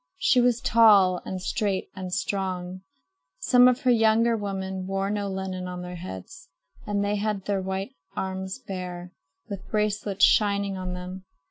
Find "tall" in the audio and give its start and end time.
0.61-1.21